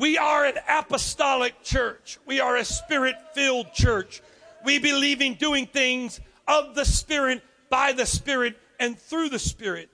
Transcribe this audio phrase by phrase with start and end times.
[0.00, 2.18] We are an apostolic church.
[2.24, 4.22] We are a spirit filled church.
[4.64, 9.90] We believe in doing things of the Spirit, by the Spirit, and through the Spirit.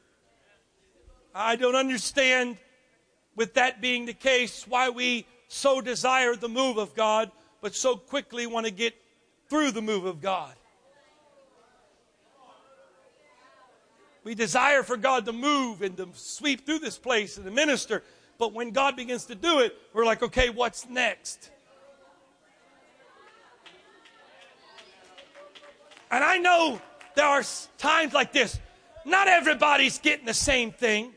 [1.34, 2.56] I don't understand,
[3.34, 7.96] with that being the case, why we so desire the move of God, but so
[7.96, 8.94] quickly want to get
[9.48, 10.54] through the move of God.
[14.22, 18.04] We desire for God to move and to sweep through this place and to minister.
[18.38, 21.50] But when God begins to do it, we're like, okay, what's next?
[26.10, 26.80] And I know
[27.14, 27.42] there are
[27.78, 28.58] times like this.
[29.04, 31.12] Not everybody's getting the same thing.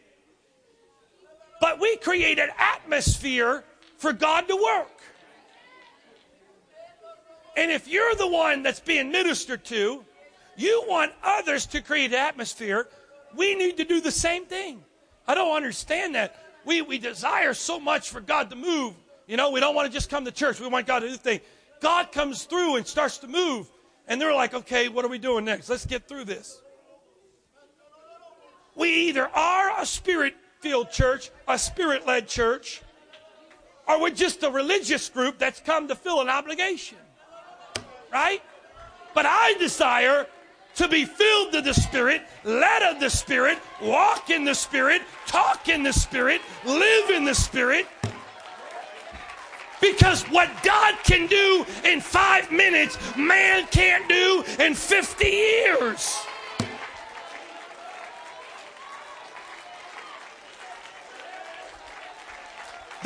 [1.59, 3.63] But we create an atmosphere
[3.97, 5.01] for God to work.
[7.57, 10.05] And if you're the one that's being ministered to,
[10.55, 12.87] you want others to create an atmosphere,
[13.35, 14.83] we need to do the same thing.
[15.27, 18.93] I don't understand that we, we desire so much for God to move.
[19.25, 20.59] You know, we don't want to just come to church.
[20.59, 21.41] We want God to do things.
[21.81, 23.67] God comes through and starts to move.
[24.07, 25.67] And they're like, okay, what are we doing next?
[25.67, 26.61] Let's get through this.
[28.75, 32.83] We either are a spirit filled church, a spirit led church,
[33.87, 36.99] or we're just a religious group that's come to fill an obligation.
[38.13, 38.43] Right?
[39.15, 40.27] But I desire
[40.79, 45.67] to be filled to the Spirit, led of the Spirit, walk in the Spirit, talk
[45.67, 47.85] in the Spirit, live in the Spirit.
[49.81, 56.17] Because what God can do in five minutes, man can't do in 50 years.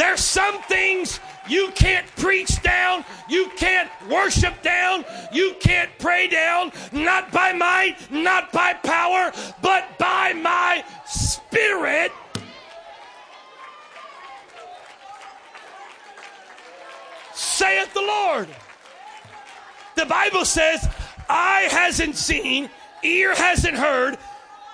[0.04, 3.06] There's some things you can't preach down.
[3.30, 5.06] You can't worship down.
[5.32, 6.74] You can't pray down.
[6.92, 12.12] Not by might, not by power, but by my spirit.
[17.34, 18.50] Saith the Lord.
[19.96, 20.86] The Bible says,
[21.30, 22.70] eye hasn't seen,
[23.04, 24.18] ear hasn't heard,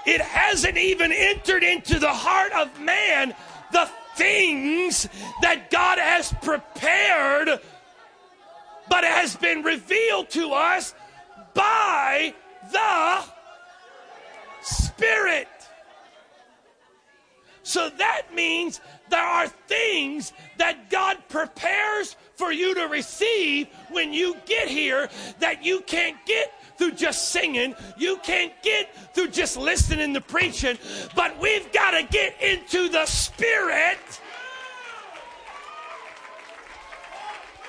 [0.08, 3.36] it hasn't even entered into the heart of man
[3.72, 3.88] the
[4.20, 5.08] things
[5.42, 7.60] that God has prepared,
[8.90, 10.94] but has been revealed to us
[11.54, 12.34] by
[12.72, 13.24] the
[14.62, 15.48] Spirit.
[17.64, 24.36] So that means there are things that God prepares for you to receive when you
[24.46, 25.10] get here
[25.40, 27.76] that you can't get through just singing.
[27.98, 30.78] You can't get through just listening to preaching.
[31.14, 34.00] But we've got to get into the Spirit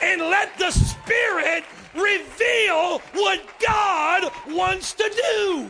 [0.01, 5.69] and let the Spirit reveal what God wants to do.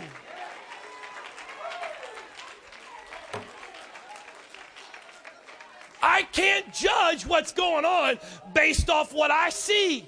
[6.03, 8.19] I can't judge what's going on
[8.53, 10.07] based off what I see.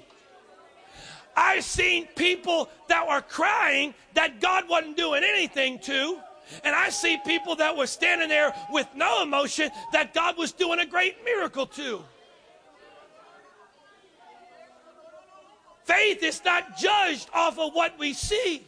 [1.35, 6.19] I've seen people that were crying that God wasn't doing anything to.
[6.63, 10.79] And I see people that were standing there with no emotion that God was doing
[10.79, 12.03] a great miracle to.
[15.85, 18.65] Faith is not judged off of what we see.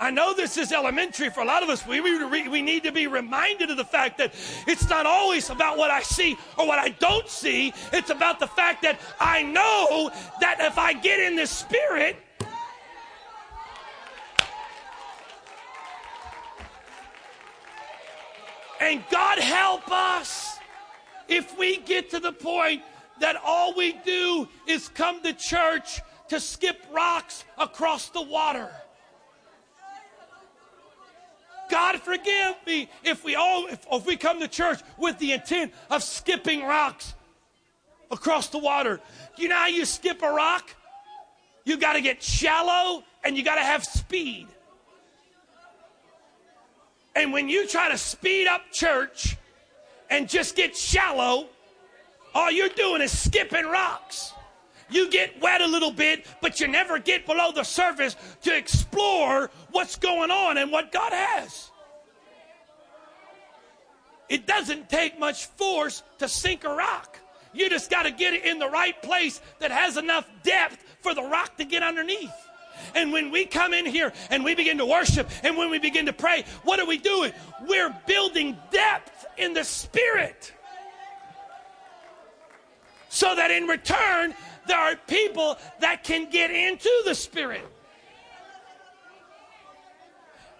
[0.00, 1.86] I know this is elementary for a lot of us.
[1.86, 4.32] We, we, we need to be reminded of the fact that
[4.66, 7.74] it's not always about what I see or what I don't see.
[7.92, 12.16] It's about the fact that I know that if I get in the spirit,
[18.80, 20.56] and God help us
[21.28, 22.82] if we get to the point
[23.20, 28.70] that all we do is come to church to skip rocks across the water.
[31.70, 35.72] God forgive me if we all if, if we come to church with the intent
[35.90, 37.14] of skipping rocks
[38.10, 39.00] across the water.
[39.38, 40.74] You know how you skip a rock?
[41.64, 44.48] You got to get shallow and you got to have speed.
[47.14, 49.36] And when you try to speed up church
[50.08, 51.46] and just get shallow,
[52.34, 54.32] all you're doing is skipping rocks.
[54.90, 59.50] You get wet a little bit, but you never get below the surface to explore
[59.70, 61.70] what's going on and what God has.
[64.28, 67.18] It doesn't take much force to sink a rock.
[67.52, 71.14] You just got to get it in the right place that has enough depth for
[71.14, 72.30] the rock to get underneath.
[72.94, 76.06] And when we come in here and we begin to worship and when we begin
[76.06, 77.32] to pray, what are we doing?
[77.66, 80.52] We're building depth in the spirit.
[83.08, 84.34] So that in return,
[84.66, 87.66] there are people that can get into the Spirit.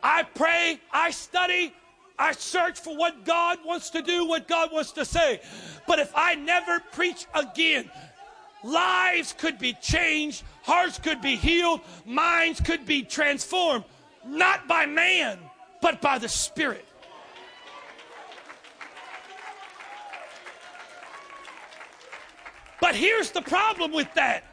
[0.03, 1.75] I pray, I study,
[2.19, 5.41] I search for what God wants to do, what God wants to say.
[5.87, 7.91] But if I never preach again,
[8.63, 13.85] lives could be changed, hearts could be healed, minds could be transformed,
[14.27, 15.39] not by man,
[15.83, 16.85] but by the Spirit.
[22.81, 24.45] But here's the problem with that.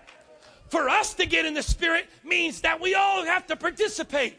[0.70, 4.38] For us to get in the Spirit means that we all have to participate.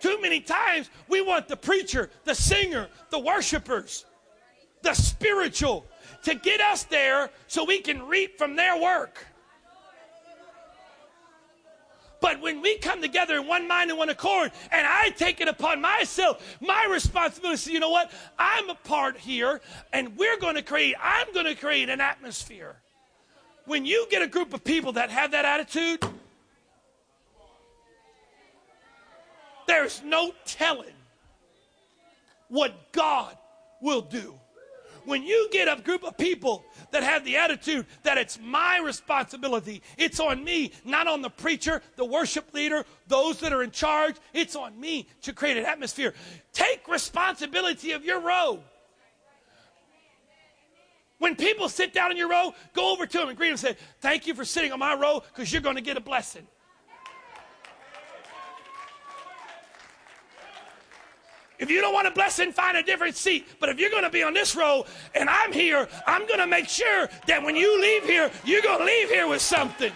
[0.00, 4.04] Too many times we want the preacher, the singer, the worshipers,
[4.82, 5.86] the spiritual
[6.24, 9.26] to get us there so we can reap from their work.
[12.20, 15.48] But when we come together in one mind and one accord, and I take it
[15.48, 18.12] upon myself, my responsibility, you know what?
[18.38, 19.60] I'm a part here,
[19.92, 22.76] and we're going to create, I'm going to create an atmosphere
[23.66, 26.04] when you get a group of people that have that attitude,
[29.66, 30.94] there's no telling
[32.48, 33.36] what God
[33.80, 34.34] will do.
[35.04, 39.82] When you get a group of people that have the attitude that it's my responsibility,
[39.98, 44.16] it's on me, not on the preacher, the worship leader, those that are in charge,
[44.32, 46.14] it's on me to create an atmosphere.
[46.52, 48.62] Take responsibility of your row.
[51.22, 53.60] When people sit down in your row, go over to them and greet them and
[53.60, 56.44] say, Thank you for sitting on my row because you're going to get a blessing.
[61.60, 63.46] If you don't want a blessing, find a different seat.
[63.60, 64.84] But if you're going to be on this row
[65.14, 68.80] and I'm here, I'm going to make sure that when you leave here, you're going
[68.80, 69.92] to leave here with something.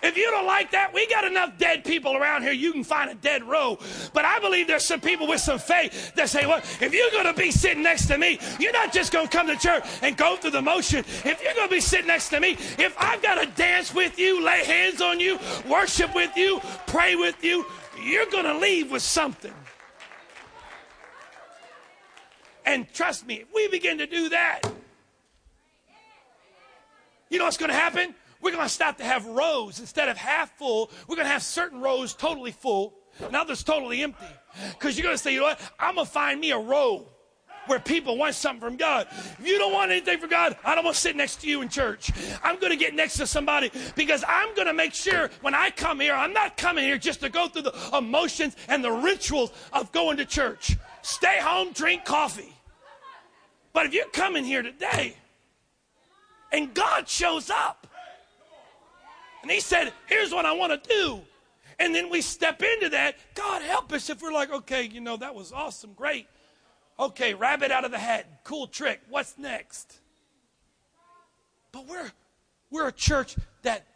[0.00, 2.52] If you don't like that, we got enough dead people around here.
[2.52, 3.78] You can find a dead row.
[4.12, 7.26] But I believe there's some people with some faith that say, well, if you're going
[7.26, 10.16] to be sitting next to me, you're not just going to come to church and
[10.16, 11.00] go through the motion.
[11.00, 14.18] If you're going to be sitting next to me, if I've got to dance with
[14.18, 17.66] you, lay hands on you, worship with you, pray with you,
[18.00, 19.54] you're going to leave with something.
[22.64, 24.60] And trust me, if we begin to do that,
[27.30, 28.14] you know what's going to happen?
[28.40, 30.90] We're going to start to have rows instead of half full.
[31.06, 34.26] We're going to have certain rows totally full and others totally empty.
[34.72, 35.60] Because you're going to say, you know what?
[35.78, 37.06] I'm going to find me a row
[37.66, 39.06] where people want something from God.
[39.10, 41.60] If you don't want anything from God, I don't want to sit next to you
[41.60, 42.10] in church.
[42.42, 45.70] I'm going to get next to somebody because I'm going to make sure when I
[45.70, 49.52] come here, I'm not coming here just to go through the emotions and the rituals
[49.72, 50.76] of going to church.
[51.02, 52.54] Stay home, drink coffee.
[53.72, 55.16] But if you're coming here today
[56.50, 57.86] and God shows up,
[59.42, 61.20] and he said, Here's what I want to do.
[61.78, 63.16] And then we step into that.
[63.34, 66.26] God help us if we're like, okay, you know, that was awesome, great.
[66.98, 69.00] Okay, rabbit out of the hat, cool trick.
[69.08, 70.00] What's next?
[71.70, 72.10] But we're
[72.70, 73.86] we're a church that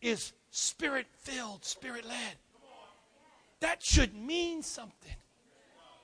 [0.00, 2.36] is spirit filled, spirit led.
[3.60, 5.16] That should mean something.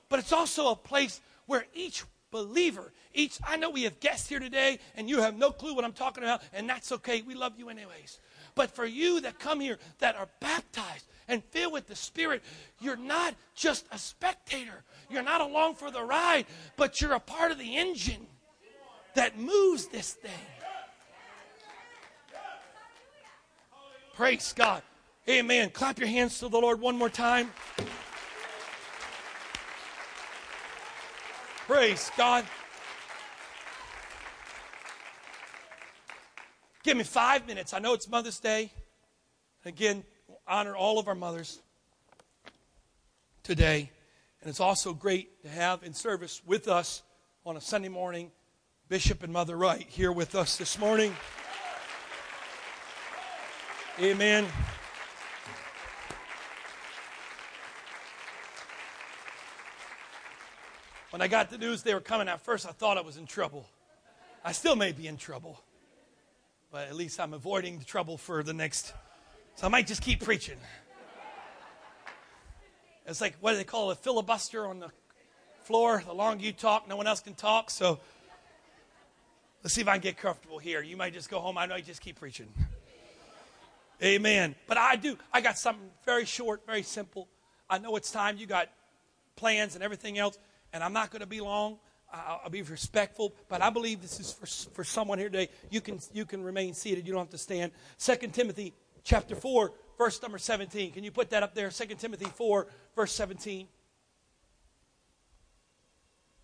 [0.09, 2.03] But it's also a place where each
[2.35, 5.85] believer, each I know we have guests here today, and you have no clue what
[5.85, 7.21] I'm talking about, and that's okay.
[7.21, 8.19] We love you anyways.
[8.55, 12.43] But for you that come here that are baptized and filled with the Spirit,
[12.81, 14.83] you're not just a spectator.
[15.09, 16.45] You're not along for the ride,
[16.75, 18.27] but you're a part of the engine
[19.13, 20.31] that moves this thing.
[24.13, 24.81] Praise God.
[25.29, 25.69] Amen.
[25.69, 27.51] Clap your hands to the Lord one more time.
[31.67, 32.45] Praise God.
[36.83, 37.73] Give me five minutes.
[37.73, 38.71] I know it's Mother's Day.
[39.65, 40.03] Again,
[40.47, 41.59] honor all of our mothers
[43.41, 43.89] today.
[44.41, 47.01] And it's also great to have in service with us
[47.47, 48.29] on a Sunday morning
[48.87, 51.15] Bishop and Mother Wright here with us this morning.
[53.99, 54.45] Amen.
[61.15, 63.25] When I got the news they were coming, at first I thought I was in
[63.25, 63.65] trouble.
[64.43, 65.61] I still may be in trouble
[66.75, 68.93] but at least I'm avoiding the trouble for the next.
[69.55, 70.57] So I might just keep preaching.
[73.05, 73.93] It's like, what do they call it?
[73.93, 74.89] A filibuster on the
[75.63, 76.03] floor.
[76.05, 77.69] The longer you talk, no one else can talk.
[77.69, 78.01] So
[79.63, 80.81] let's see if I can get comfortable here.
[80.81, 81.57] You might just go home.
[81.57, 82.49] I you just keep preaching.
[84.03, 84.53] Amen.
[84.67, 85.17] But I do.
[85.31, 87.29] I got something very short, very simple.
[87.69, 88.35] I know it's time.
[88.35, 88.67] You got
[89.37, 90.37] plans and everything else,
[90.75, 91.77] and I'm not going to be long.
[92.11, 95.49] I'll be respectful, but I believe this is for, for someone here today.
[95.69, 97.07] You can, you can remain seated.
[97.07, 97.71] You don't have to stand.
[97.97, 100.91] 2 Timothy chapter 4, verse number 17.
[100.91, 101.69] Can you put that up there?
[101.69, 103.67] 2 Timothy 4, verse 17.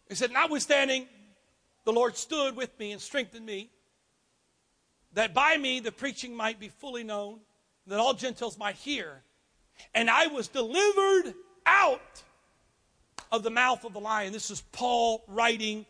[0.08, 1.08] He said, Notwithstanding,
[1.84, 3.70] the Lord stood with me and strengthened me,
[5.14, 7.42] that by me the preaching might be fully known,
[7.86, 9.24] that all Gentiles might hear
[9.94, 11.34] And I was delivered
[11.66, 12.24] out
[13.32, 14.34] of the mouth of the lion.
[14.34, 15.86] This is Paul writing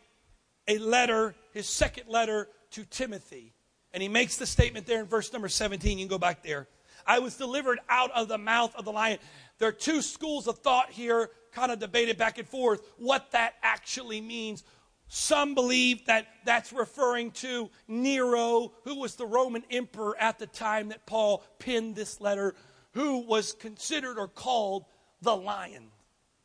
[0.68, 3.52] a letter, his second letter to Timothy.
[3.92, 5.98] And he makes the statement there in verse number 17.
[5.98, 6.68] You can go back there.
[7.06, 9.18] I was delivered out of the mouth of the lion.
[9.58, 13.54] There are two schools of thought here, kind of debated back and forth, what that
[13.62, 14.64] actually means.
[15.08, 20.88] Some believe that that's referring to Nero, who was the Roman emperor at the time
[20.88, 22.54] that Paul penned this letter,
[22.92, 24.86] who was considered or called
[25.20, 25.91] the lion.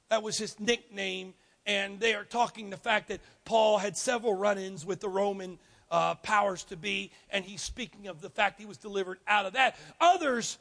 [0.09, 1.33] That was his nickname.
[1.65, 5.59] And they are talking the fact that Paul had several run ins with the Roman
[5.91, 9.53] uh, powers to be, and he's speaking of the fact he was delivered out of
[9.53, 9.77] that.
[9.99, 10.57] Others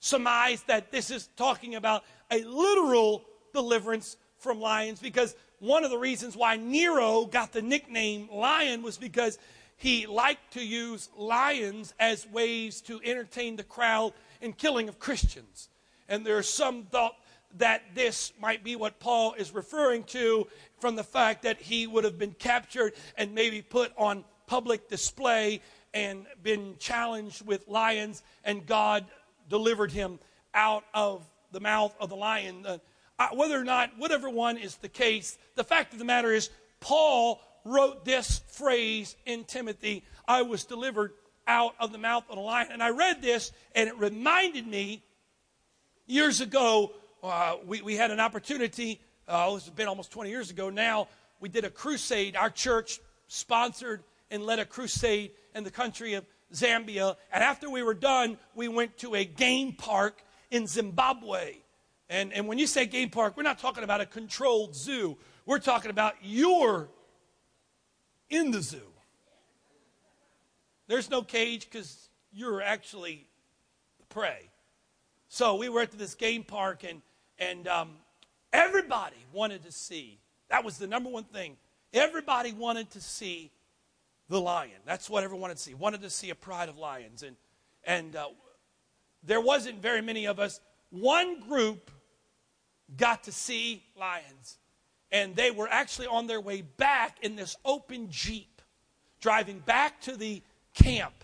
[0.00, 5.98] surmise that this is talking about a literal deliverance from lions because one of the
[5.98, 9.38] reasons why Nero got the nickname lion was because
[9.76, 15.68] he liked to use lions as ways to entertain the crowd in killing of Christians.
[16.08, 17.16] And there's some thought
[17.58, 20.46] that this might be what Paul is referring to
[20.80, 25.60] from the fact that he would have been captured and maybe put on public display
[25.92, 29.06] and been challenged with lions, and God
[29.48, 30.18] delivered him
[30.52, 32.66] out of the mouth of the lion.
[32.66, 32.78] Uh,
[33.32, 37.40] whether or not, whatever one is the case, the fact of the matter is, Paul
[37.64, 41.12] wrote this phrase in Timothy I was delivered
[41.46, 42.68] out of the mouth of the lion.
[42.72, 45.02] And I read this, and it reminded me
[46.06, 46.92] years ago,
[47.24, 51.08] uh, we, we had an opportunity, uh, it's been almost 20 years ago now,
[51.40, 52.36] we did a crusade.
[52.36, 57.16] Our church sponsored and led a crusade in the country of Zambia.
[57.32, 61.56] And after we were done, we went to a game park in Zimbabwe.
[62.10, 65.16] And, and when you say game park, we're not talking about a controlled zoo.
[65.46, 66.88] We're talking about you're
[68.28, 68.90] in the zoo.
[70.86, 73.26] There's no cage because you're actually
[73.98, 74.50] the prey.
[75.28, 77.00] So we were at this game park, and,
[77.38, 77.90] and um,
[78.52, 80.18] everybody wanted to see.
[80.50, 81.56] That was the number one thing.
[81.92, 83.50] Everybody wanted to see
[84.28, 84.72] the lion.
[84.84, 85.74] That's what everyone wanted to see.
[85.74, 87.22] Wanted to see a pride of lions.
[87.22, 87.36] And,
[87.84, 88.28] and uh,
[89.22, 90.60] there wasn't very many of us.
[90.90, 91.90] One group
[92.96, 94.58] got to see lions.
[95.12, 98.60] And they were actually on their way back in this open Jeep,
[99.20, 100.42] driving back to the
[100.74, 101.14] camp.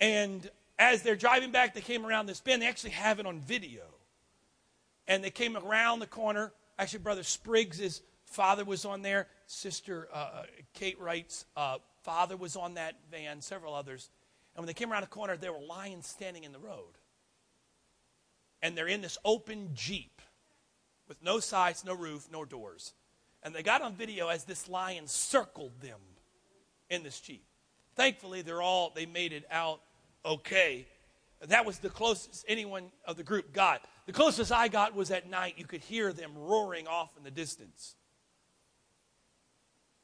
[0.00, 0.48] And
[0.78, 2.60] as they're driving back, they came around this bend.
[2.60, 3.82] They actually have it on video.
[5.08, 6.52] And they came around the corner.
[6.78, 9.28] Actually, Brother Spriggs' father was on there.
[9.46, 10.42] Sister uh, uh,
[10.74, 14.10] Kate Wright's uh, father was on that van, several others.
[14.54, 16.98] And when they came around the corner, there were lions standing in the road.
[18.62, 20.22] And they're in this open Jeep
[21.08, 22.94] with no sides, no roof, no doors.
[23.42, 26.00] And they got on video as this lion circled them
[26.90, 27.44] in this Jeep.
[27.94, 29.80] Thankfully, they're all, they made it out
[30.24, 30.86] okay.
[31.40, 33.82] That was the closest anyone of the group got.
[34.06, 35.54] The closest I got was at night.
[35.58, 37.94] You could hear them roaring off in the distance.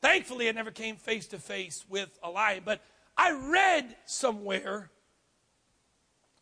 [0.03, 2.83] Thankfully, I never came face to face with a lion, but
[3.17, 4.91] I read somewhere,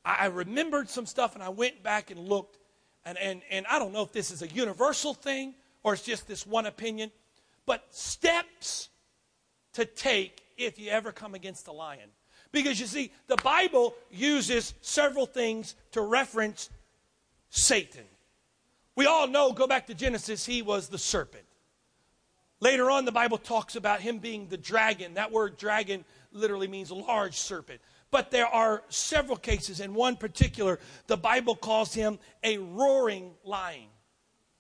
[0.05, 2.59] I remembered some stuff, and I went back and looked.
[3.05, 6.27] And, and, and I don't know if this is a universal thing or it's just
[6.27, 7.11] this one opinion,
[7.67, 8.89] but steps
[9.75, 12.11] to take if you ever come against a lion.
[12.53, 16.71] Because you see, the Bible uses several things to reference
[17.51, 18.05] Satan.
[18.97, 21.45] We all know, go back to Genesis, he was the serpent.
[22.61, 25.15] Later on, the Bible talks about him being the dragon.
[25.15, 27.81] That word dragon literally means large serpent.
[28.11, 29.81] But there are several cases.
[29.81, 33.89] In one particular, the Bible calls him a roaring lion,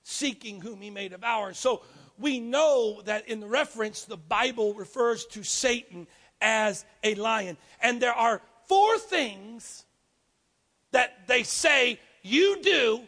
[0.02, 1.52] seeking whom he may devour.
[1.52, 1.82] So
[2.18, 6.06] we know that in the reference, the Bible refers to Satan
[6.40, 7.56] as a lion.
[7.82, 9.85] And there are four things
[10.92, 13.00] that they say you do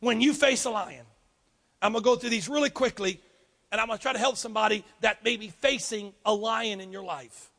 [0.00, 1.04] when you face a lion.
[1.82, 3.20] I'm going to go through these really quickly
[3.72, 6.90] and I'm going to try to help somebody that may be facing a lion in
[6.90, 7.50] your life.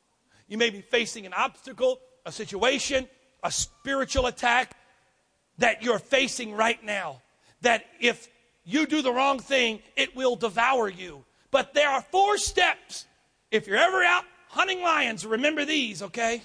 [0.47, 3.07] You may be facing an obstacle, a situation,
[3.43, 4.75] a spiritual attack
[5.59, 7.21] that you're facing right now.
[7.61, 8.27] That if
[8.65, 11.23] you do the wrong thing, it will devour you.
[11.51, 13.05] But there are four steps.
[13.49, 16.41] If you're ever out hunting lions, remember these, okay?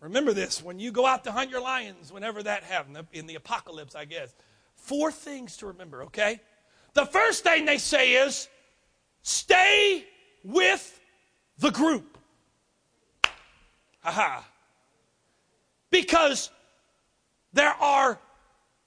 [0.00, 3.36] Remember this when you go out to hunt your lions, whenever that happens, in the
[3.36, 4.34] apocalypse, I guess.
[4.74, 6.40] Four things to remember, okay?
[6.94, 8.48] The first thing they say is
[9.22, 10.04] stay
[10.44, 11.00] with
[11.58, 12.18] the group.
[14.04, 14.44] Aha.
[15.90, 16.50] Because
[17.52, 18.18] there are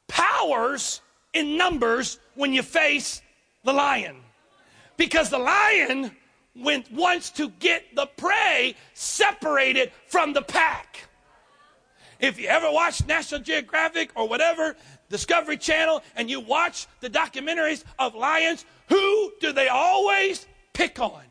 [0.07, 1.01] powers
[1.33, 3.21] in numbers when you face
[3.63, 4.17] the lion.
[4.97, 6.11] Because the lion
[6.55, 11.07] wants to get the prey separated from the pack.
[12.19, 14.75] If you ever watch National Geographic or whatever,
[15.09, 21.21] Discovery Channel, and you watch the documentaries of lions, who do they always pick on?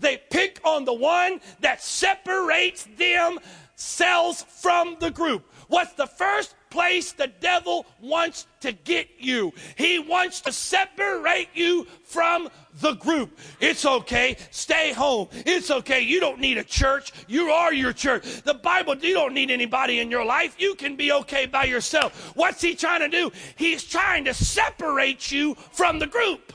[0.00, 5.50] They pick on the one that separates themselves from the group.
[5.68, 9.52] What's the first place the devil wants to get you?
[9.76, 12.48] He wants to separate you from
[12.80, 13.38] the group.
[13.60, 14.36] It's okay.
[14.50, 15.28] Stay home.
[15.32, 16.00] It's okay.
[16.00, 17.12] You don't need a church.
[17.28, 18.42] You are your church.
[18.42, 20.56] The Bible, you don't need anybody in your life.
[20.58, 22.32] You can be okay by yourself.
[22.34, 23.30] What's he trying to do?
[23.56, 26.52] He's trying to separate you from the group.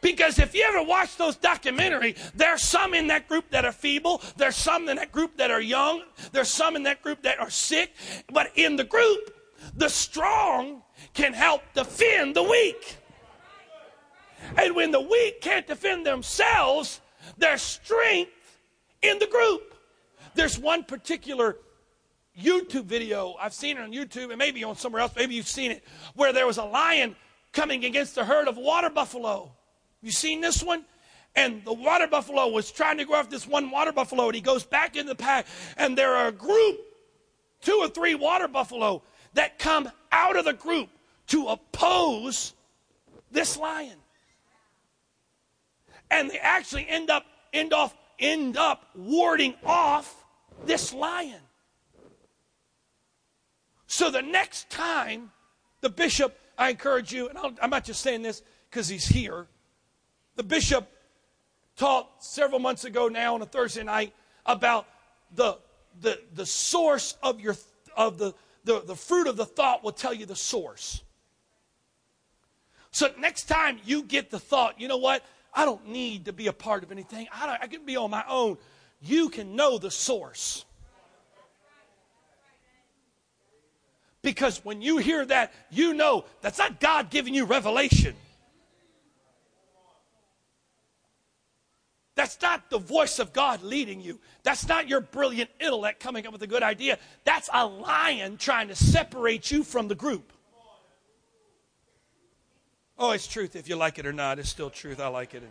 [0.00, 4.22] Because if you ever watch those documentary, there's some in that group that are feeble,
[4.36, 6.02] there's some in that group that are young,
[6.32, 7.94] there's some in that group that are sick,
[8.32, 9.34] but in the group,
[9.76, 12.96] the strong can help defend the weak.
[14.56, 17.00] And when the weak can't defend themselves,
[17.36, 18.58] there's strength
[19.02, 19.74] in the group.
[20.34, 21.56] There's one particular
[22.40, 25.72] YouTube video, I've seen it on YouTube and maybe on somewhere else, maybe you've seen
[25.72, 27.16] it, where there was a lion
[27.52, 29.52] coming against a herd of water buffalo.
[30.02, 30.84] You seen this one?
[31.36, 34.40] And the water buffalo was trying to go after this one water buffalo, and he
[34.40, 36.80] goes back in the pack, and there are a group,
[37.60, 39.02] two or three water buffalo,
[39.34, 40.88] that come out of the group
[41.28, 42.54] to oppose
[43.30, 43.96] this lion.
[46.10, 50.24] And they actually end up end off end up warding off
[50.66, 51.40] this lion.
[53.86, 55.30] So the next time
[55.80, 59.46] the bishop, I encourage you, and i am not just saying this because he's here.
[60.36, 60.90] The bishop
[61.76, 64.12] taught several months ago now on a Thursday night
[64.46, 64.86] about
[65.34, 65.58] the,
[66.00, 67.56] the, the source of your
[67.96, 68.32] of the,
[68.64, 71.02] the, the fruit of the thought will tell you the source.
[72.92, 75.24] So next time you get the thought, you know what?
[75.52, 77.28] I don't need to be a part of anything.
[77.32, 78.58] I, I can be on my own.
[79.00, 80.64] You can know the source.
[84.22, 88.14] Because when you hear that, you know that's not God giving you revelation.
[92.20, 94.20] That's not the voice of God leading you.
[94.42, 96.98] That's not your brilliant intellect coming up with a good idea.
[97.24, 100.30] That's a lion trying to separate you from the group.
[102.98, 104.38] Oh, it's truth if you like it or not.
[104.38, 105.00] It's still truth.
[105.00, 105.42] I like it.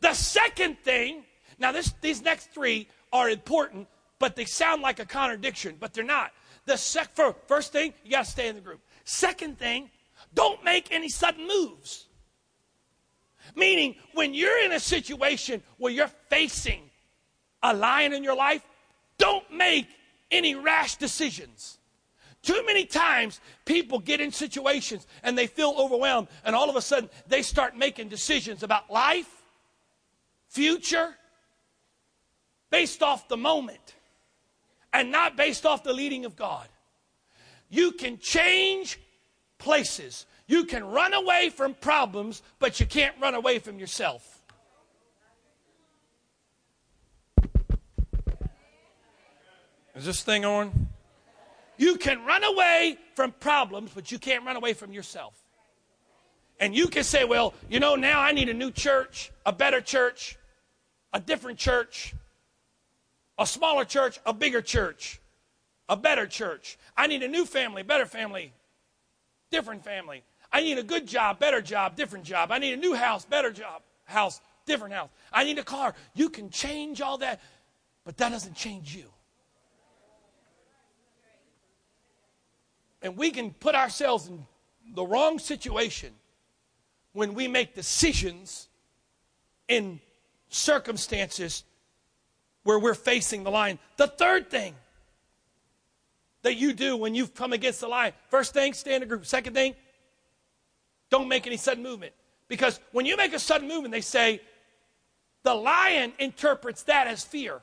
[0.00, 1.24] The second thing,
[1.58, 6.04] now this, these next three are important, but they sound like a contradiction, but they're
[6.04, 6.30] not.
[6.64, 7.10] The sec,
[7.46, 8.80] first thing, you got to stay in the group.
[9.04, 9.90] Second thing,
[10.32, 12.06] don't make any sudden moves.
[13.54, 16.82] Meaning, when you're in a situation where you're facing
[17.62, 18.62] a lion in your life,
[19.18, 19.86] don't make
[20.30, 21.78] any rash decisions.
[22.42, 26.82] Too many times people get in situations and they feel overwhelmed, and all of a
[26.82, 29.30] sudden they start making decisions about life,
[30.48, 31.14] future,
[32.70, 33.94] based off the moment,
[34.92, 36.66] and not based off the leading of God.
[37.68, 38.98] You can change
[39.58, 40.26] places.
[40.46, 44.42] You can run away from problems, but you can't run away from yourself.
[49.94, 50.88] Is this thing on?
[51.76, 55.34] You can run away from problems, but you can't run away from yourself.
[56.60, 59.80] And you can say, well, you know, now I need a new church, a better
[59.80, 60.38] church,
[61.12, 62.14] a different church,
[63.38, 65.20] a smaller church, a bigger church,
[65.88, 66.78] a better church.
[66.96, 68.52] I need a new family, better family,
[69.50, 70.22] different family.
[70.52, 72.52] I need a good job, better job, different job.
[72.52, 75.08] I need a new house, better job, house, different house.
[75.32, 75.94] I need a car.
[76.14, 77.40] You can change all that,
[78.04, 79.06] but that doesn't change you.
[83.00, 84.46] And we can put ourselves in
[84.94, 86.12] the wrong situation
[87.12, 88.68] when we make decisions
[89.68, 90.00] in
[90.48, 91.64] circumstances
[92.62, 93.78] where we're facing the line.
[93.96, 94.74] The third thing
[96.42, 99.26] that you do when you've come against the line first thing, stay in a group.
[99.26, 99.74] Second thing,
[101.12, 102.14] don't make any sudden movement.
[102.48, 104.40] Because when you make a sudden movement, they say
[105.42, 107.60] the lion interprets that as fear.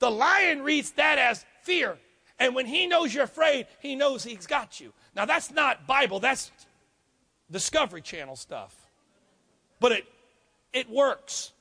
[0.00, 1.96] The lion reads that as fear.
[2.38, 4.92] And when he knows you're afraid, he knows he's got you.
[5.16, 6.52] Now, that's not Bible, that's
[7.50, 8.76] Discovery Channel stuff.
[9.80, 10.04] But it,
[10.74, 11.52] it works.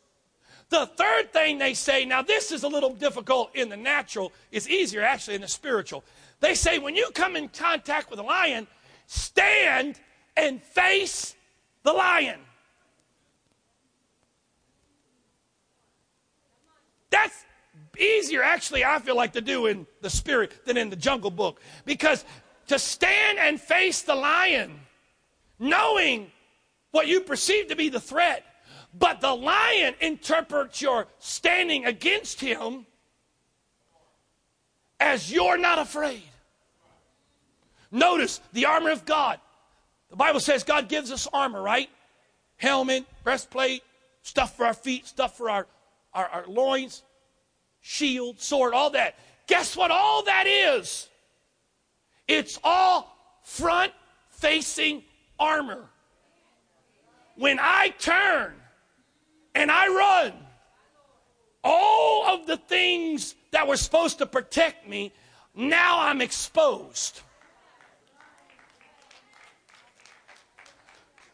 [0.70, 4.68] The third thing they say, now this is a little difficult in the natural, it's
[4.68, 6.04] easier actually in the spiritual.
[6.40, 8.68] They say when you come in contact with a lion,
[9.08, 10.00] stand
[10.36, 11.36] and face
[11.84, 12.40] the lion.
[17.10, 17.46] That's
[17.98, 21.62] easier, actually, I feel like to do in the spirit than in the jungle book.
[21.86, 22.26] Because
[22.68, 24.80] to stand and face the lion,
[25.58, 26.32] knowing
[26.92, 28.44] what you perceive to be the threat,
[28.94, 32.86] But the lion interprets your standing against him
[35.00, 36.24] as you're not afraid.
[37.92, 39.40] Notice the armor of God.
[40.10, 41.90] The Bible says God gives us armor, right?
[42.58, 43.84] Helmet, breastplate,
[44.22, 45.68] stuff for our feet, stuff for our,
[46.14, 47.04] our, our loins,
[47.82, 49.16] shield, sword, all that.
[49.48, 51.10] Guess what all that is?
[52.28, 53.94] It's all front
[54.30, 55.04] facing
[55.40, 55.86] armor.
[57.36, 58.54] When I turn
[59.56, 60.34] and I run,
[61.64, 65.14] all of the things that were supposed to protect me,
[65.56, 67.22] now I'm exposed.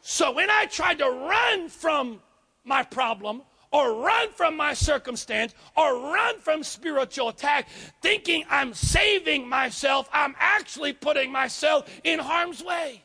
[0.02, 2.21] So when I tried to run from
[2.63, 3.41] my problem,
[3.73, 7.67] or run from my circumstance or run from spiritual attack
[8.02, 13.04] thinking I'm saving myself, I'm actually putting myself in harm's way.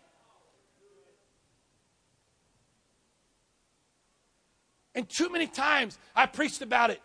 [4.95, 7.01] And too many times I preached about it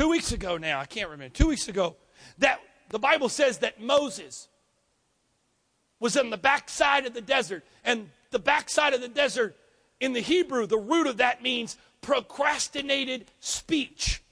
[0.00, 1.94] two weeks ago now, I can't remember, two weeks ago,
[2.38, 4.48] that the Bible says that Moses
[5.98, 7.66] was in the backside of the desert.
[7.84, 9.58] And the backside of the desert,
[10.00, 14.22] in the Hebrew, the root of that means procrastinated speech.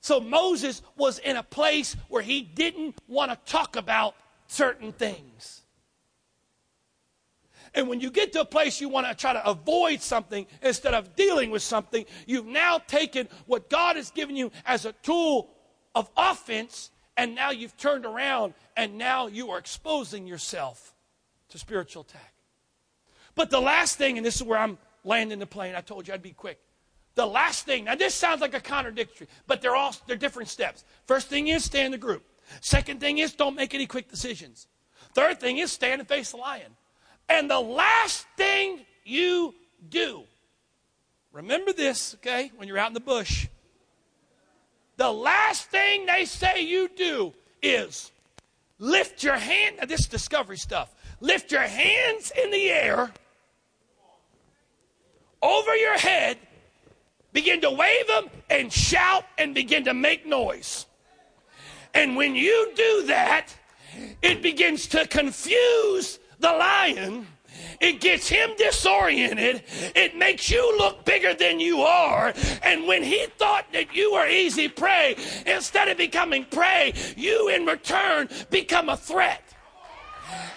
[0.00, 4.14] So Moses was in a place where he didn't want to talk about
[4.46, 5.60] certain things.
[7.74, 10.94] And when you get to a place you want to try to avoid something instead
[10.94, 15.50] of dealing with something, you've now taken what God has given you as a tool
[15.94, 20.94] of offense, and now you've turned around and now you are exposing yourself
[21.48, 22.34] to spiritual attack.
[23.34, 26.14] But the last thing, and this is where I'm landing the plane, I told you
[26.14, 26.58] I'd be quick.
[27.16, 30.84] The last thing, now this sounds like a contradictory, but they're all they're different steps.
[31.06, 32.24] First thing is stay in the group.
[32.60, 34.66] Second thing is don't make any quick decisions.
[35.12, 36.76] Third thing is stand and face the lion.
[37.28, 39.54] And the last thing you
[39.88, 40.24] do,
[41.32, 43.48] remember this, okay, when you're out in the bush.
[44.96, 48.12] The last thing they say you do is
[48.78, 49.76] lift your hand.
[49.80, 50.94] Now, this is discovery stuff.
[51.20, 53.12] Lift your hands in the air
[55.44, 56.38] over your head,
[57.32, 60.86] begin to wave them and shout and begin to make noise.
[61.92, 63.54] And when you do that,
[64.22, 67.26] it begins to confuse the lion,
[67.80, 69.62] it gets him disoriented.
[69.94, 72.32] It makes you look bigger than you are.
[72.62, 75.16] And when he thought that you were easy prey,
[75.46, 79.42] instead of becoming prey, you in return become a threat.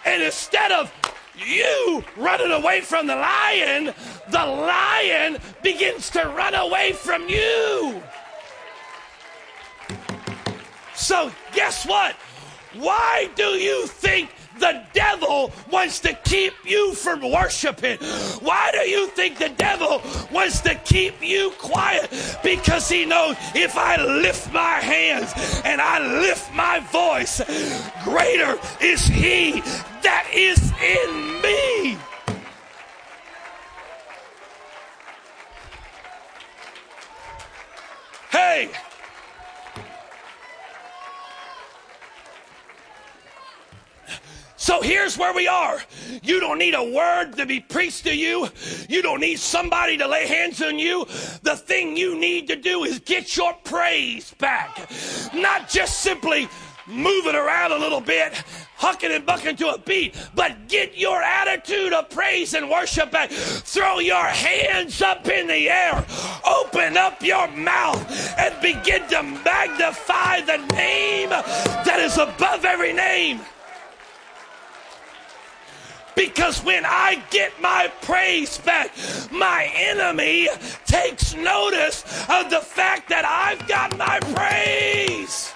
[0.05, 0.91] And instead of
[1.37, 3.93] you running away from the lion,
[4.29, 8.01] the lion begins to run away from you.
[10.95, 12.15] So, guess what?
[12.73, 17.97] Why do you think the devil wants to keep you from worshiping.
[18.41, 22.09] Why do you think the devil wants to keep you quiet?
[22.43, 25.33] Because he knows if I lift my hands
[25.65, 27.41] and I lift my voice,
[28.03, 29.61] greater is he
[30.01, 31.97] that is in me.
[38.31, 38.69] Hey,
[44.67, 45.79] So here's where we are.
[46.23, 48.49] You don't need a word to be preached to you.
[48.89, 51.05] You don't need somebody to lay hands on you.
[51.43, 54.91] The thing you need to do is get your praise back.
[55.33, 56.49] Not just simply
[56.85, 58.33] move it around a little bit,
[58.77, 63.29] hucking and bucking to a beat, but get your attitude of praise and worship back.
[63.29, 66.05] Throw your hands up in the air,
[66.45, 73.39] open up your mouth, and begin to magnify the name that is above every name.
[76.17, 78.91] Because when I get my praise back,
[79.31, 80.49] my enemy
[80.87, 85.53] takes notice of the fact that I've got my praise.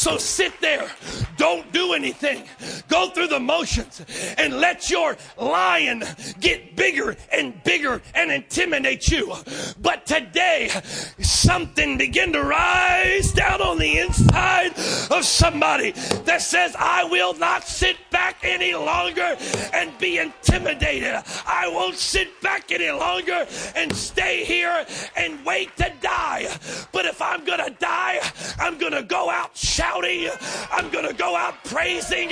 [0.00, 0.90] So sit there.
[1.36, 2.44] Don't do anything.
[2.88, 4.00] Go through the motions
[4.38, 6.04] and let your lion
[6.40, 9.34] get bigger and bigger and intimidate you.
[9.82, 10.70] But today,
[11.18, 14.72] something begin to rise down on the inside
[15.10, 15.90] of somebody
[16.24, 19.36] that says, I will not sit back any longer
[19.74, 21.22] and be intimidated.
[21.46, 26.48] I won't sit back any longer and stay here and wait to die.
[26.90, 28.20] But if I'm going to die,
[28.58, 30.28] I'm going to go out shouting shouting.
[30.70, 32.30] I'm going to go out praising.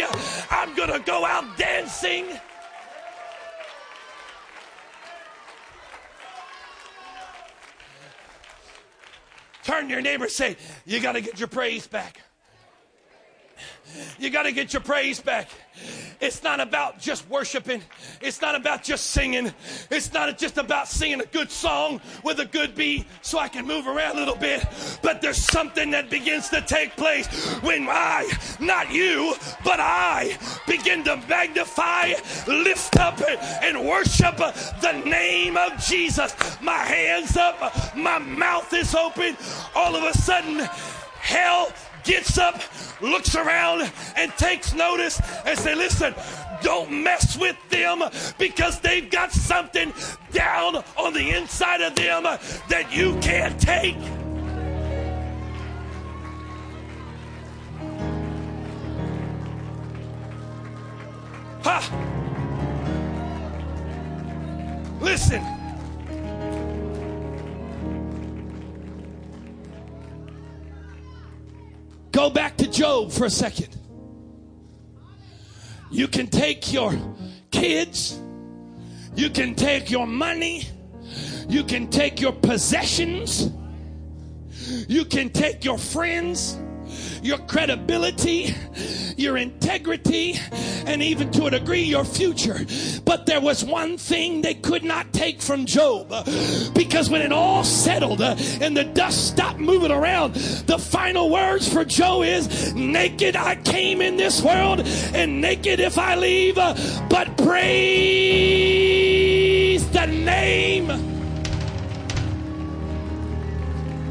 [0.51, 2.27] I'm going to go out dancing.
[9.63, 12.23] Turn your neighbor say, You got to get your praise back.
[14.19, 15.49] You got to get your praise back.
[16.21, 17.83] It's not about just worshiping.
[18.21, 19.53] It's not about just singing.
[19.91, 23.67] It's not just about singing a good song with a good beat so I can
[23.67, 24.67] move around a little bit.
[25.03, 27.29] But there's something that begins to take place
[27.63, 32.15] when I, not you, but I begin to magnify,
[32.49, 33.23] lift up,
[33.63, 36.35] and worship the name of Jesus.
[36.61, 39.37] My hands up, my mouth is open.
[39.77, 40.59] All of a sudden,
[41.21, 41.73] hell
[42.09, 42.59] gets up,
[43.03, 46.15] looks around, and takes notice and say, listen,
[46.63, 48.03] don't mess with them
[48.39, 49.93] because they've got something
[50.33, 53.97] down on the inside of them that you can't take.
[61.63, 62.39] Ha!
[65.03, 65.58] Listen.
[72.19, 73.69] Go back to Job for a second.
[75.89, 76.93] You can take your
[77.53, 78.21] kids,
[79.15, 80.67] you can take your money,
[81.49, 83.53] you can take your possessions,
[84.89, 86.59] you can take your friends
[87.23, 88.55] your credibility,
[89.17, 90.35] your integrity,
[90.87, 92.65] and even to a degree your future.
[93.05, 96.09] But there was one thing they could not take from Job
[96.75, 101.71] because when it all settled uh, and the dust stopped moving around, the final words
[101.71, 104.81] for Job is naked I came in this world
[105.15, 106.75] and naked if I leave, uh,
[107.09, 108.59] but praise
[109.91, 110.87] the name.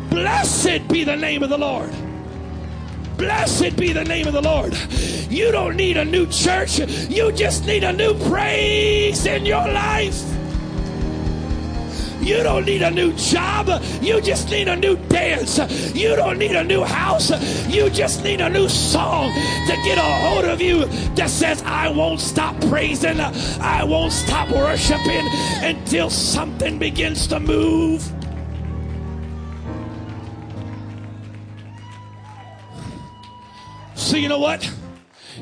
[0.09, 1.93] Blessed be the name of the Lord.
[3.17, 4.75] Blessed be the name of the Lord.
[5.29, 10.23] You don't need a new church, you just need a new praise in your life.
[12.27, 13.81] You don't need a new job.
[14.01, 15.59] You just need a new dance.
[15.95, 17.31] You don't need a new house.
[17.69, 21.89] You just need a new song to get a hold of you that says, I
[21.89, 23.21] won't stop praising.
[23.21, 25.25] I won't stop worshiping
[25.61, 28.16] until something begins to move.
[34.07, 34.63] So, you know what?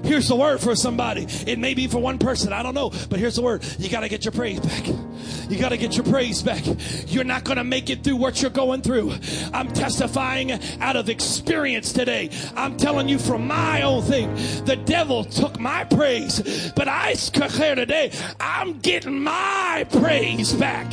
[0.03, 1.27] Here's the word for somebody.
[1.45, 2.51] It may be for one person.
[2.51, 2.89] I don't know.
[3.11, 3.63] But here's the word.
[3.77, 4.87] You got to get your praise back.
[4.87, 6.63] You got to get your praise back.
[7.05, 9.13] You're not going to make it through what you're going through.
[9.53, 10.51] I'm testifying
[10.81, 12.31] out of experience today.
[12.55, 14.33] I'm telling you from my own thing.
[14.65, 20.89] The devil took my praise, but I declare today, I'm getting my praise back.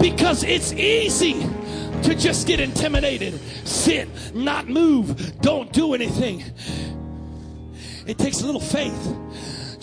[0.00, 1.46] Because it's easy
[2.04, 6.42] to just get intimidated, sit, not move, don't do anything.
[8.06, 9.16] It takes a little faith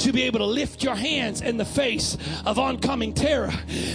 [0.02, 3.52] to be able to lift your hands in the face of oncoming terror.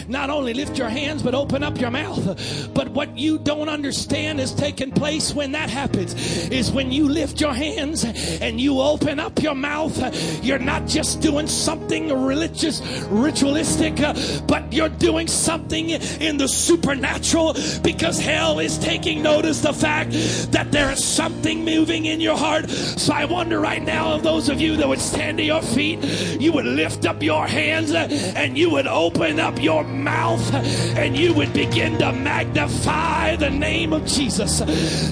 [0.08, 2.72] Not only lift your hands, but open up your mouth.
[2.74, 6.14] But what you don't understand is taking place when that happens
[6.50, 9.96] is when you lift your hands and you open up your mouth.
[10.44, 13.96] You're not just doing something religious, ritualistic,
[14.46, 20.12] but you're doing something in the supernatural because hell is taking notice the fact
[20.52, 22.68] that there is something moving in your heart.
[22.70, 25.95] So I wonder right now of those of you that would stand to your feet
[26.02, 31.34] you would lift up your hands and you would open up your mouth and you
[31.34, 34.60] would begin to magnify the name of Jesus.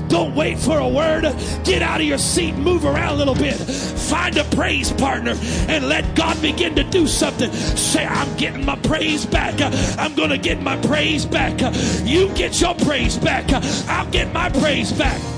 [0.09, 1.23] Don't wait for a word.
[1.65, 5.35] Get out of your seat, move around a little bit, find a praise partner,
[5.69, 7.53] and let God begin to do something.
[7.53, 9.61] Say, I'm getting my praise back.
[9.99, 11.61] I'm going to get my praise back.
[12.05, 13.51] You get your praise back.
[13.89, 15.34] I'll get my praise back.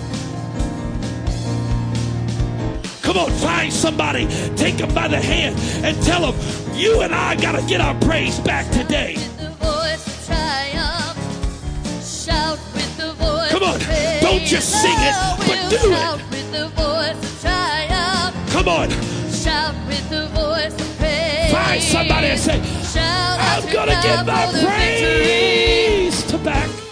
[3.07, 6.35] Come on, find somebody, take them by the hand, and tell them,
[6.75, 9.15] you and I got to get our praise back today.
[13.49, 13.79] Come on,
[14.21, 16.21] don't just sing it, but do it.
[18.51, 18.91] Come on.
[21.53, 22.61] Find somebody and say,
[22.99, 26.86] I'm going to get my praise to back.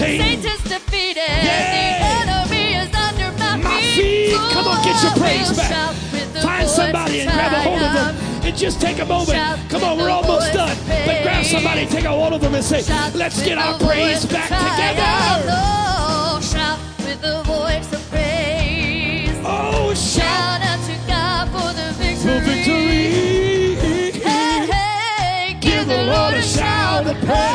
[0.00, 0.42] Satan.
[0.42, 1.28] Satan's defeated.
[1.28, 2.24] Yeah.
[2.24, 4.32] The enemy is under my, My feet.
[4.52, 5.70] Come on, get your praise back.
[5.70, 9.04] shout with the Find somebody and grab a hold of them and just take a
[9.04, 9.28] moment.
[9.36, 10.74] Shout Come on, we're almost done.
[11.06, 14.24] But grab somebody, take a hold of them and say, Shout let's get our praise
[14.24, 15.52] back together.
[15.52, 19.36] Oh, shout with the voice of praise.
[19.44, 21.92] Oh, shout Shout out to God for the
[22.24, 23.76] for victory.
[23.76, 24.20] victory.
[24.24, 27.49] Hey, hey, give the Lord a shout of praise.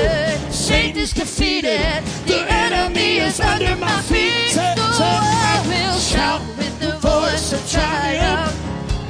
[0.00, 0.52] Has conquered.
[0.52, 1.80] Satan is defeated.
[2.26, 4.50] The enemy is under my feet.
[4.52, 4.62] So
[5.04, 8.52] I will shout with the voice of triumph.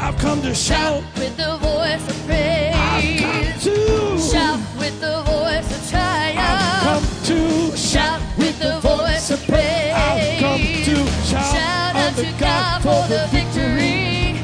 [0.00, 1.02] I've come to shout.
[1.16, 3.64] With the voice of I've come praise.
[3.64, 6.82] to, Shout with the voice of I've triumph.
[6.82, 9.92] come to Shout with the voice of praise.
[9.94, 14.40] I've come to shout, Shout out unto to God for the victory.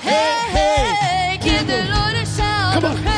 [0.00, 3.15] Hey, hey, give the Lord a shout Come on, praise.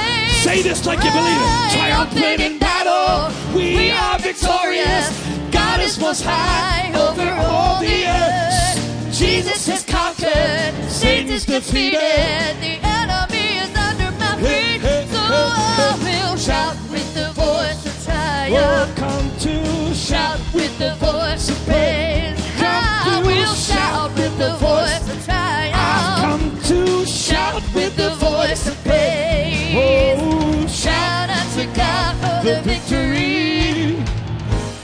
[0.49, 1.73] Say this like you believe it.
[1.77, 5.07] Triumphant in battle, we are victorious.
[5.51, 8.79] God is most high over all the earth.
[9.13, 12.53] Jesus has conquered, Satan's defeated.
[12.65, 14.81] The enemy is under my feet.
[15.13, 18.55] So I will shout with the voice of triumph.
[18.55, 22.39] Welcome to Shout with the voice of praise.
[22.61, 26.23] I will shout with the voice of I've triumph.
[26.25, 29.28] come to Shout shout with the voice of praise.
[32.55, 33.97] The victory.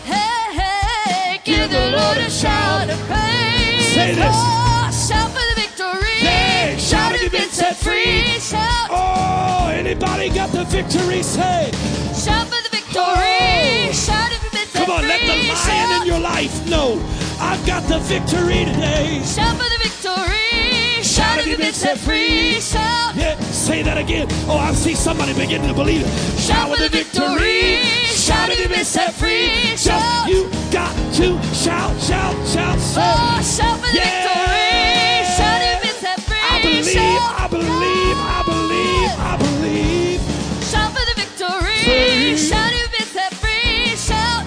[0.04, 3.94] Hey, hey, give the Lord a shout of praise.
[3.94, 4.36] Say this.
[4.36, 6.18] Oh, shout for the victory.
[6.22, 8.22] Yeah, shout shout if you've been set free.
[8.40, 11.22] Shout, Oh, anybody got the victory?
[11.22, 11.70] Say,
[12.12, 13.00] shout for the victory.
[13.00, 13.92] Oh.
[13.92, 15.08] Shout if you've been set come on, free.
[15.08, 17.00] let the lion shout, in your life know
[17.40, 19.22] I've got the victory today.
[19.24, 21.02] shout for the victory.
[21.02, 22.60] Shout if you've been set free.
[22.60, 23.16] Shout.
[23.16, 24.26] Yeah, say that again.
[24.46, 26.38] Oh, I see somebody beginning to believe it.
[26.38, 27.80] Shout for the victory.
[28.12, 29.48] Shout if you've been set free.
[29.76, 30.28] Shout.
[30.28, 33.44] You got to shout, shout, shout, Oh, shout.
[33.44, 34.04] shout for the Yeah.
[34.04, 35.24] victory.
[35.36, 36.44] Shout if you've been set free.
[36.52, 37.40] I believe, Shout.
[37.40, 40.20] I believe, I believe, I believe.
[40.70, 41.78] Shout for the victory.
[41.88, 42.36] Free.
[42.36, 43.96] Shout if you've been set free.
[43.96, 44.44] Shout.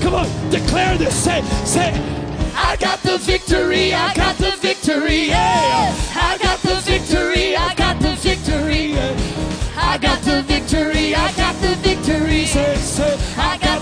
[0.00, 1.14] Come on, declare this.
[1.14, 1.90] Say, say,
[2.54, 3.94] I got the victory.
[3.94, 5.28] I got the victory.
[5.28, 5.94] Yeah.
[6.14, 7.56] I got the victory.
[7.56, 8.96] I got the victory.
[9.76, 11.14] I got the victory.
[11.14, 12.46] I got the victory.
[12.46, 13.81] say, say, I got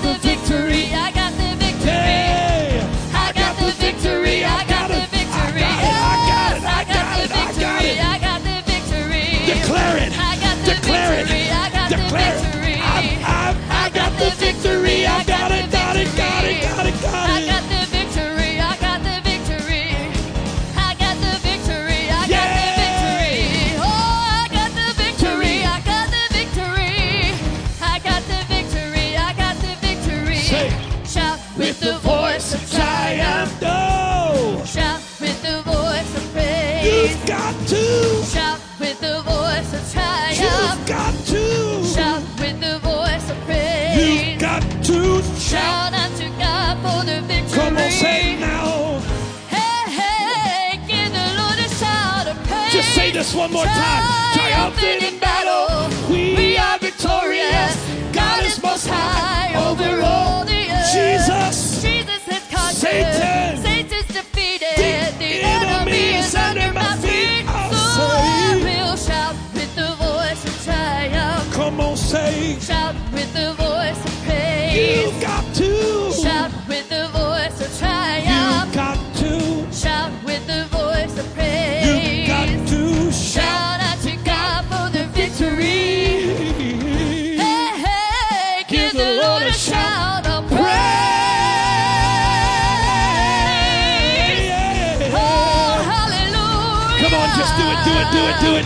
[53.61, 54.33] more time.
[54.33, 57.77] Triumphant in battle, we are victorious.
[58.13, 60.45] God is most high over all.
[60.45, 60.93] the earth.
[60.97, 62.77] Jesus, Jesus has conquered.
[62.77, 63.57] Satan.
[63.63, 64.77] Satan's defeated.
[64.77, 67.45] The The, enemy is under my feet.
[67.49, 68.25] I'll So say.
[68.53, 71.53] I will shout with the voice of triumph.
[71.53, 72.57] come on, say.
[72.61, 74.73] Shout with the voice of praise.
[75.05, 75.45] You've got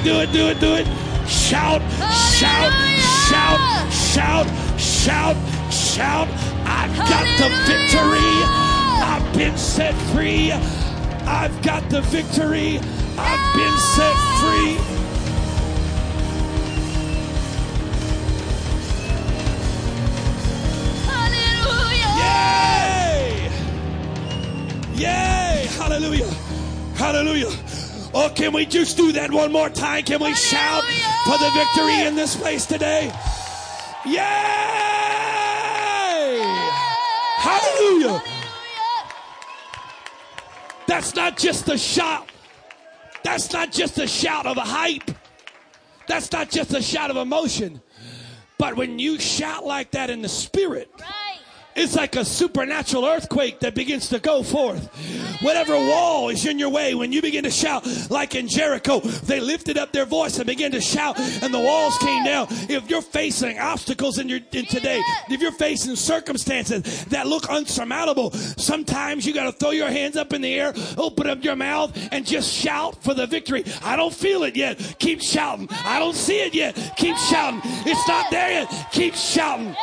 [0.04, 1.28] do it, do it, do it, do it, do it.
[1.28, 1.80] Shout,
[2.36, 2.72] shout,
[3.30, 4.46] shout, shout,
[4.78, 5.36] shout,
[5.72, 6.28] shout.
[6.66, 8.34] I've got the victory.
[9.00, 10.52] I've been set free.
[11.26, 12.78] I've got the victory.
[13.16, 14.78] I've been set free.
[24.96, 25.66] Yay!
[25.76, 26.30] Hallelujah!
[26.94, 27.63] Hallelujah!
[28.16, 30.04] Oh, can we just do that one more time?
[30.04, 30.84] Can we shout
[31.24, 33.12] for the victory in this place today?
[34.06, 34.20] Yay!
[37.38, 38.22] Hallelujah!
[40.86, 42.30] That's not just a shout.
[43.24, 45.10] That's not just a shout of a hype.
[46.06, 47.82] That's not just a shout of emotion.
[48.58, 51.23] But when you shout like that in the spirit, Right.
[51.76, 54.88] It's like a supernatural earthquake that begins to go forth.
[55.42, 59.40] Whatever wall is in your way, when you begin to shout, like in Jericho, they
[59.40, 62.46] lifted up their voice and began to shout, and the walls came down.
[62.50, 68.30] If you're facing obstacles in your in today, if you're facing circumstances that look unsurmountable,
[68.32, 71.96] sometimes you got to throw your hands up in the air, open up your mouth,
[72.12, 73.64] and just shout for the victory.
[73.82, 74.96] I don't feel it yet.
[74.98, 75.68] Keep shouting.
[75.70, 76.74] I don't see it yet.
[76.96, 77.60] Keep shouting.
[77.64, 78.88] It's not there yet.
[78.92, 79.74] Keep shouting.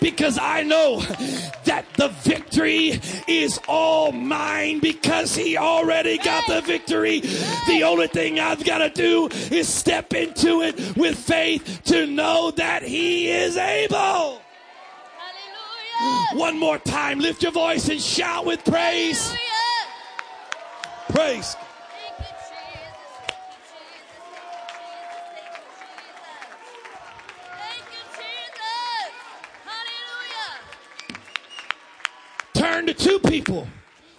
[0.00, 1.00] Because I know
[1.64, 7.20] that the victory is all mine because he already got the victory.
[7.20, 12.50] The only thing I've got to do is step into it with faith to know
[12.52, 14.40] that he is able.
[15.96, 16.38] Hallelujah.
[16.40, 19.28] One more time, lift your voice and shout with praise.
[19.28, 19.46] Hallelujah.
[21.10, 21.54] Praise.
[21.54, 22.96] Thank you, Jesus.
[23.26, 24.30] Thank you, Jesus.
[27.58, 29.12] Thank you, Jesus.
[29.66, 30.58] Hallelujah.
[32.54, 33.68] Turn to two people,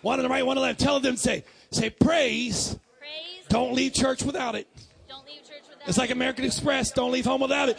[0.02, 0.80] one on the right, one on the left.
[0.80, 2.80] Tell them, say, say, praise.
[2.98, 3.46] Praise.
[3.50, 4.68] Don't leave church without it.
[5.10, 6.92] Don't leave church without It's like American Express.
[6.92, 7.78] Don't leave home without it.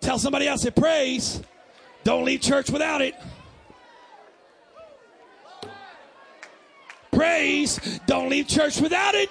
[0.00, 1.42] Tell somebody else, say, praise.
[2.02, 3.14] Don't leave church without it.
[7.12, 8.00] Praise.
[8.06, 9.28] Don't leave church without it.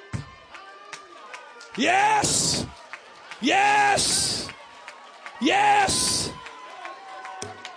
[1.76, 2.66] Yes.
[3.42, 4.48] Yes.
[5.42, 6.30] Yes.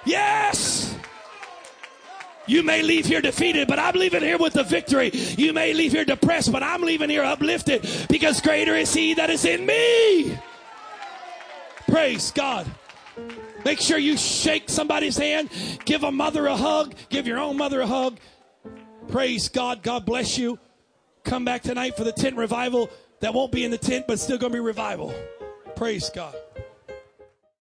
[0.04, 0.81] Yes.
[2.52, 5.10] You may leave here defeated, but I'm leaving here with the victory.
[5.38, 9.30] You may leave here depressed, but I'm leaving here uplifted because greater is He that
[9.30, 10.38] is in me.
[11.88, 12.70] Praise God.
[13.64, 15.48] Make sure you shake somebody's hand,
[15.86, 18.18] give a mother a hug, give your own mother a hug.
[19.08, 19.82] Praise God.
[19.82, 20.58] God bless you.
[21.24, 22.90] Come back tonight for the tent revival.
[23.20, 25.14] That won't be in the tent, but still going to be revival.
[25.74, 26.34] Praise God.